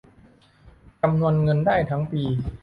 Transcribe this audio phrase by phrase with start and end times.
[1.01, 2.23] จำนวนเงินได้ทั้งปี